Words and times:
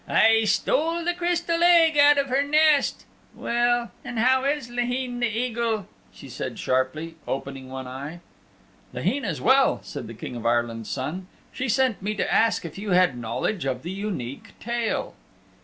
I 0.09 0.45
stole 0.45 1.05
the 1.05 1.13
Crystal 1.13 1.61
Egg 1.61 1.95
out 1.95 2.17
of 2.17 2.29
her 2.29 2.41
nest. 2.41 3.05
Well, 3.35 3.91
and 4.03 4.17
how 4.17 4.45
is 4.45 4.67
Laheen 4.67 5.19
the 5.19 5.27
Eagle?" 5.27 5.85
she 6.11 6.27
said 6.27 6.57
sharply, 6.57 7.17
opening 7.27 7.69
one 7.69 7.85
eye. 7.87 8.21
"Laheen 8.95 9.23
is 9.23 9.39
well," 9.41 9.79
said 9.83 10.07
the 10.07 10.15
King 10.15 10.35
of 10.35 10.43
Ireland's 10.43 10.89
Son. 10.89 11.27
"She 11.51 11.69
sent 11.69 12.01
me 12.01 12.15
to 12.15 12.33
ask 12.33 12.65
if 12.65 12.79
you 12.79 12.93
had 12.93 13.15
knowledge 13.15 13.65
of 13.65 13.83
the 13.83 13.91
Unique 13.91 14.57
Tale." 14.59 15.13